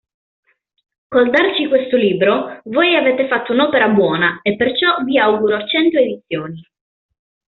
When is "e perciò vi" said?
4.41-5.19